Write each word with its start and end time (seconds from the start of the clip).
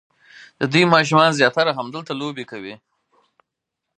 د 0.59 0.61
دوی 0.71 0.83
ماشومان 0.93 1.29
زیاتره 1.39 1.71
همدلته 1.79 2.13
لوبې 2.21 2.45
کوي. 2.51 2.75